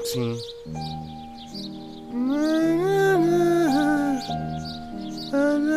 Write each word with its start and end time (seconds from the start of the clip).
Sim. 0.00 0.38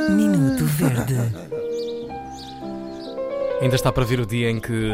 Minuto 0.09 0.65
Verde. 0.65 1.15
Ainda 3.61 3.75
está 3.75 3.89
para 3.91 4.03
vir 4.03 4.19
o 4.19 4.25
dia 4.25 4.49
em 4.51 4.59
que 4.59 4.91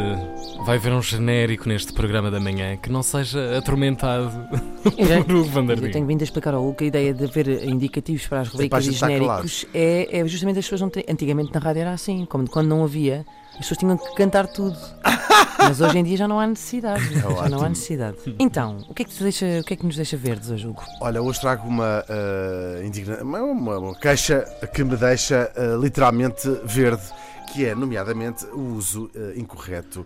vai 0.66 0.78
haver 0.78 0.94
um 0.94 1.02
genérico 1.02 1.68
neste 1.68 1.92
programa 1.94 2.30
da 2.30 2.40
manhã 2.40 2.78
que 2.78 2.92
não 2.92 3.02
seja 3.02 3.58
atormentado 3.58 4.32
Eu 4.98 5.06
já- 5.08 5.24
por 5.24 5.36
Hugo 5.36 5.50
Van 5.50 5.66
der 5.66 5.84
Eu 5.84 5.92
tenho 5.92 6.06
vindo 6.06 6.22
a 6.22 6.24
explicar 6.24 6.54
ao 6.54 6.62
Hugo 6.64 6.76
que 6.76 6.84
a 6.84 6.88
ideia 6.88 7.12
de 7.14 7.26
haver 7.26 7.68
indicativos 7.68 8.28
para 8.28 8.42
as 8.42 8.50
rubricas 8.50 8.86
e 8.86 8.92
genéricos 8.92 9.66
é, 9.74 10.20
é 10.20 10.28
justamente 10.28 10.60
as 10.60 10.66
pessoas 10.66 10.82
não 10.82 10.90
têm. 10.92 11.04
Antigamente 11.10 11.52
na 11.52 11.60
rádio 11.60 11.82
era 11.82 11.92
assim, 11.92 12.24
como 12.26 12.48
quando 12.48 12.68
não 12.68 12.84
havia, 12.84 13.26
as 13.52 13.58
pessoas 13.60 13.78
tinham 13.78 13.98
que 13.98 14.16
cantar 14.16 14.48
tudo. 14.48 14.78
Mas 15.58 15.80
hoje 15.80 15.98
em 16.00 16.04
dia 16.04 16.18
já 16.18 16.28
não 16.28 16.40
há 16.40 16.48
necessidade. 16.48 17.14
já 17.14 17.22
não 17.22 17.38
há 17.38 17.42
ótimo. 17.44 17.70
necessidade. 17.70 18.18
Então, 18.40 18.78
o 18.90 18.94
que 18.94 19.04
é 19.04 19.06
que, 19.06 19.12
te 19.12 19.22
deixa, 19.24 19.46
o 19.60 19.64
que, 19.64 19.74
é 19.74 19.78
que 19.78 19.86
nos 19.86 19.96
deixa 19.96 20.18
verdes 20.18 20.50
hoje, 20.50 20.68
Hugo? 20.68 20.82
Olha, 21.00 21.22
hoje 21.22 21.40
trago 21.40 21.68
uma, 21.68 22.04
ah, 22.10 22.84
indigna- 22.84 23.22
uma, 23.22 23.40
uma- 23.42 23.78
uma 23.78 23.96
queixa 23.96 24.40
que 24.74 24.84
me 24.84 24.96
deixa 24.96 25.52
ah, 25.56 25.78
literalmente 25.80 26.50
verde, 26.64 27.04
que 27.52 27.66
é, 27.66 27.76
nomeadamente, 27.76 28.46
o 28.46 28.60
uso 28.76 29.10
ah, 29.16 29.34
incorreto 29.38 30.06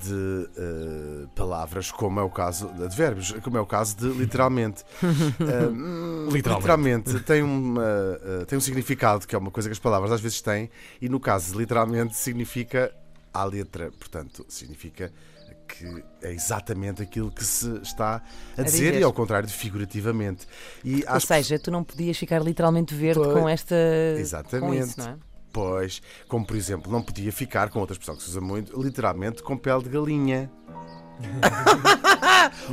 de 0.00 0.48
ah, 0.58 1.28
palavras, 1.34 1.90
como 1.90 2.20
é 2.20 2.22
o 2.22 2.30
caso 2.30 2.68
de 2.68 2.96
verbos, 2.96 3.32
como 3.42 3.56
é 3.56 3.60
o 3.60 3.66
caso 3.66 3.96
de 3.96 4.08
literalmente. 4.08 4.84
Hum, 5.42 6.28
Literalmente. 6.30 7.10
literalmente 7.10 7.20
tem, 7.20 7.42
uma, 7.42 7.82
tem 8.46 8.56
um 8.56 8.60
significado 8.60 9.26
que 9.26 9.34
é 9.34 9.38
uma 9.38 9.50
coisa 9.50 9.68
que 9.68 9.72
as 9.72 9.78
palavras 9.78 10.12
às 10.12 10.20
vezes 10.20 10.40
têm, 10.40 10.70
e 11.00 11.08
no 11.08 11.18
caso 11.18 11.52
de 11.52 11.58
literalmente 11.58 12.16
significa 12.16 12.92
à 13.34 13.44
letra, 13.44 13.90
portanto, 13.92 14.44
significa 14.48 15.12
que 15.68 16.04
é 16.22 16.32
exatamente 16.32 17.02
aquilo 17.02 17.30
que 17.30 17.44
se 17.44 17.68
está 17.82 18.22
a, 18.56 18.60
A 18.60 18.64
dizer, 18.64 18.78
dizer. 18.92 19.00
e 19.00 19.02
ao 19.02 19.12
contrário 19.12 19.46
de 19.48 19.54
figurativamente. 19.54 20.46
E 20.84 21.04
Ou 21.08 21.20
seja, 21.20 21.58
tu 21.58 21.70
não 21.70 21.82
podias 21.82 22.16
ficar 22.16 22.42
literalmente 22.42 22.94
verde 22.94 23.20
Pois, 23.22 23.32
com 23.32 23.48
esta. 23.48 23.74
Com 24.14 24.20
Exatamente. 24.20 24.88
isso, 24.88 25.00
não 25.00 25.08
é? 25.08 25.16
Pois, 25.52 26.00
como 26.26 26.46
por 26.46 26.56
exemplo, 26.56 26.90
não 26.90 27.02
podia 27.02 27.32
ficar 27.32 27.68
com 27.68 27.78
outra 27.80 27.94
expressão 27.94 28.16
que 28.16 28.22
se 28.22 28.30
usa 28.30 28.40
muito, 28.40 28.80
literalmente 28.80 29.42
com 29.42 29.56
pele 29.56 29.82
de 29.82 29.90
galinha. 29.90 30.50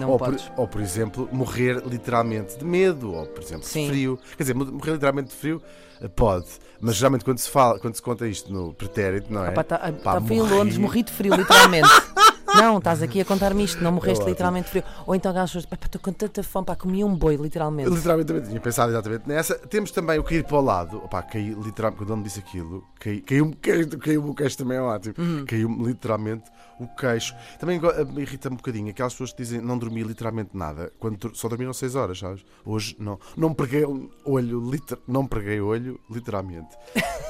Ou, 0.07 0.17
por, 0.17 0.35
ou, 0.57 0.67
por 0.67 0.81
exemplo, 0.81 1.29
morrer 1.31 1.81
literalmente 1.85 2.57
de 2.57 2.65
medo, 2.65 3.13
ou 3.13 3.25
por 3.27 3.43
exemplo, 3.43 3.63
Sim. 3.63 3.83
de 3.83 3.89
frio. 3.89 4.19
Quer 4.35 4.43
dizer, 4.43 4.55
morrer 4.55 4.93
literalmente 4.93 5.29
de 5.29 5.35
frio 5.35 5.61
eh, 6.01 6.07
pode, 6.07 6.47
mas 6.79 6.95
geralmente 6.95 7.23
quando 7.23 7.37
se 7.37 7.49
fala, 7.49 7.79
quando 7.79 7.95
se 7.95 8.01
conta 8.01 8.27
isto 8.27 8.51
no 8.51 8.73
pretérito, 8.73 9.31
não 9.31 9.45
é? 9.45 9.49
Ah, 9.49 9.51
pá, 9.51 9.63
tá, 9.63 9.77
Pá, 10.03 10.13
tá, 10.15 10.21
fui 10.21 10.37
em. 10.37 10.41
Londres, 10.41 10.77
morri 10.77 11.03
de 11.03 11.11
frio, 11.11 11.35
literalmente. 11.35 11.87
não, 12.55 12.77
estás 12.77 13.01
aqui 13.03 13.21
a 13.21 13.25
contar-me 13.25 13.63
isto, 13.63 13.83
não 13.83 13.91
morreste 13.91 14.19
ótimo. 14.19 14.29
literalmente 14.29 14.69
frio. 14.69 14.83
Ou 15.05 15.15
então 15.15 15.31
aquelas 15.31 15.49
pessoas, 15.49 15.65
pá, 15.65 15.77
pá, 15.77 15.85
estou 15.85 16.01
com 16.01 16.11
tanta 16.13 16.43
fome, 16.43 16.65
pá, 16.65 16.75
comi 16.75 17.03
um 17.03 17.15
boi, 17.15 17.35
literalmente. 17.35 17.89
Literalmente, 17.89 18.27
também 18.27 18.43
tinha 18.43 18.59
pensado 18.61 18.91
exatamente 18.91 19.27
nessa. 19.27 19.55
Temos 19.55 19.91
também 19.91 20.17
o 20.19 20.23
cair 20.23 20.43
para 20.43 20.57
o 20.57 20.61
lado. 20.61 20.97
Opá, 20.97 21.21
caí 21.21 21.53
literalmente, 21.53 21.97
quando 22.01 22.09
ele 22.11 22.17
me 22.17 22.23
disse 22.23 22.39
aquilo, 22.39 22.83
cai- 22.99 23.19
caiu-me 23.21 23.55
caiu, 23.55 23.99
caiu 23.99 24.25
o 24.29 24.33
queixo 24.35 24.57
também 24.57 24.77
é 24.77 24.81
ótimo. 24.81 25.15
Uhum. 25.17 25.45
Caiu-me 25.45 25.83
literalmente 25.85 26.43
o 26.79 26.87
queixo. 26.87 27.35
Também 27.59 27.79
me 28.13 28.21
irrita-me 28.21 28.53
um 28.55 28.57
bocadinho 28.57 28.89
aquelas 28.89 29.13
pessoas 29.13 29.31
que 29.31 29.37
dizem 29.43 29.61
não 29.61 29.77
dormi 29.77 30.03
literalmente 30.03 30.51
nada, 30.55 30.91
quando 30.99 31.35
só 31.35 31.47
dormiram 31.47 31.73
6 31.73 31.95
horas, 31.95 32.19
sabes? 32.19 32.45
Hoje 32.65 32.95
não. 32.99 33.19
Não 33.35 33.53
preguei 33.53 33.83
olho, 34.25 34.69
liter, 34.69 34.97
não 35.07 35.25
preguei 35.27 35.59
olho, 35.61 35.99
literalmente. 36.09 36.75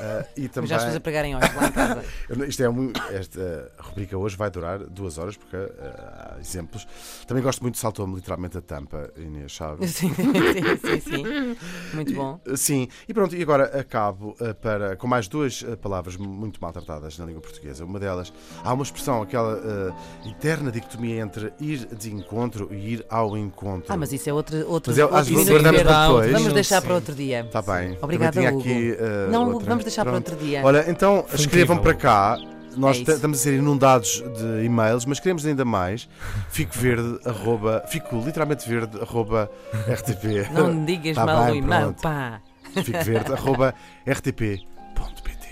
Ah, 0.02 0.26
e 0.38 0.42
Mas 0.42 0.52
também. 0.52 0.70
já 0.70 0.76
as 0.76 0.84
pessoas 0.84 0.96
a 0.98 1.00
pregarem 1.02 1.36
olhos 1.36 1.56
lá 1.56 1.68
em 1.68 1.72
casa. 1.72 2.06
Isto 2.48 2.64
é 2.64 3.16
esta 3.16 3.72
rubrica 3.80 4.18
hoje 4.18 4.36
vai 4.36 4.50
durar 4.50 4.80
duas 4.80 5.18
horas, 5.18 5.36
porque 5.38 5.56
ah, 5.56 6.36
há 6.36 6.40
exemplos. 6.40 6.88
Também 7.28 7.44
gosto 7.44 7.62
muito, 7.62 7.78
saltou-me 7.78 8.16
literalmente 8.16 8.58
a 8.58 8.62
tampa, 8.62 9.12
Inês, 9.18 9.56
sabes? 9.56 9.92
sim, 9.96 10.14
sim, 10.14 10.24
sim, 10.24 11.00
sim. 11.00 11.58
Muito 11.94 12.14
bom. 12.14 12.40
E, 12.46 12.58
Sim, 12.58 12.88
e 13.08 13.14
pronto, 13.14 13.36
e 13.36 13.42
agora 13.42 13.80
acabo 13.80 14.36
eh, 14.40 14.54
para, 14.54 14.96
com 14.96 15.08
mais 15.08 15.28
duas 15.28 15.64
eh, 15.64 15.76
palavras 15.76 16.18
muito 16.18 16.62
maltratadas 16.62 17.18
na 17.18 17.26
língua 17.26 17.42
portuguesa. 17.42 17.86
Uma 17.86 18.00
delas, 18.00 18.32
há 18.64 18.74
uma 18.74 18.84
expressão, 18.84 19.22
aquela 19.22 19.39
eh, 19.46 20.30
eterna 20.30 20.72
dicotomia 20.72 21.22
entre 21.22 21.54
ir 21.60 21.86
de 21.88 22.14
encontro 22.14 22.68
e 22.72 22.94
ir 22.94 23.06
ao 23.10 23.38
encontro. 23.38 23.86
Ah, 23.92 23.98
mas 23.98 24.12
isso 24.14 24.30
é 24.30 24.34
outro, 24.34 24.58
outro, 24.70 24.92
Mas 24.92 24.98
eu- 24.98 25.06
outro 25.06 25.20
às 25.20 25.28
vezes 25.28 25.50
guardamos 25.50 25.82
para 25.84 26.08
depois. 26.08 26.32
Vamos 26.32 26.48
Sim. 26.48 26.54
deixar 26.54 26.82
para 26.82 26.94
outro 26.96 27.16
dia. 27.16 27.42
Está 27.42 27.62
bem. 27.62 27.98
Obrigada, 28.02 28.40
Hugo. 28.42 28.60
aqui, 28.60 28.96
eh, 29.00 29.28
Não, 29.32 29.52
outra. 29.54 29.70
vamos 29.70 29.84
deixar 29.84 30.04
Pronto. 30.06 30.24
para 30.24 30.34
outro 30.34 30.46
dia. 30.48 30.62
Olha, 30.64 30.86
então 30.90 31.24
Foi 31.28 31.40
escrevam 31.40 31.78
incrível. 31.78 31.96
para 32.00 32.02
cá. 32.02 32.38
Nós 32.78 32.98
É 32.98 33.02
estamos 33.14 33.40
a 33.40 33.42
ser 33.42 33.56
inundados 33.56 34.24
de 34.38 34.64
e-mails, 34.64 35.04
mas 35.04 35.20
queremos 35.20 35.44
ainda 35.46 35.66
mais. 35.66 36.08
Fico 36.50 36.78
verde, 36.78 37.20
arroba, 37.26 37.84
fico 37.88 38.16
literalmente 38.24 38.70
verde, 38.70 39.00
arroba 39.02 39.50
rtp. 39.90 40.48
Não 40.54 40.86
digas 40.86 41.16
Tá 41.16 41.26
mal 41.26 41.46
bem, 41.46 41.54
o 41.54 41.56
e-mail, 41.66 41.96
pá. 42.02 42.40
Fico 42.84 43.04
verde, 43.04 43.34
arroba 43.34 43.74
rtp.pt. 44.08 45.50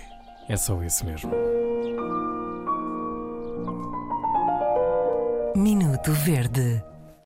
É 0.48 0.56
só 0.56 0.82
isso 0.84 1.04
mesmo. 1.06 1.32
Minuto 5.58 6.12
Verde. 6.14 6.97